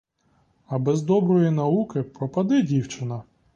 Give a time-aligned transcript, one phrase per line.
[0.67, 3.23] А без доброї науки пропаде дівчина.